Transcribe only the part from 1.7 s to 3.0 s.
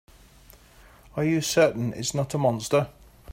it's not a monster?